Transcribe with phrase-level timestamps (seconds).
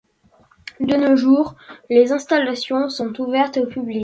[0.79, 1.53] De nos jours,
[1.91, 3.99] les installations sont ouvertes au public.